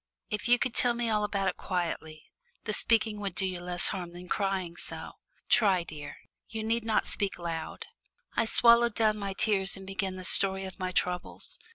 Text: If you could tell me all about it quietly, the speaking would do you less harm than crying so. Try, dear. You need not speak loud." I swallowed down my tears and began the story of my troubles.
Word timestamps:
If 0.31 0.47
you 0.47 0.57
could 0.57 0.73
tell 0.73 0.95
me 0.95 1.09
all 1.11 1.23
about 1.23 1.47
it 1.47 1.57
quietly, 1.57 2.31
the 2.63 2.73
speaking 2.73 3.19
would 3.19 3.35
do 3.35 3.45
you 3.45 3.59
less 3.59 3.89
harm 3.89 4.13
than 4.13 4.27
crying 4.27 4.75
so. 4.75 5.11
Try, 5.47 5.83
dear. 5.83 6.17
You 6.49 6.63
need 6.63 6.83
not 6.83 7.05
speak 7.05 7.37
loud." 7.37 7.85
I 8.35 8.45
swallowed 8.45 8.95
down 8.95 9.19
my 9.19 9.33
tears 9.33 9.77
and 9.77 9.85
began 9.85 10.15
the 10.15 10.25
story 10.25 10.65
of 10.65 10.79
my 10.79 10.91
troubles. 10.91 11.59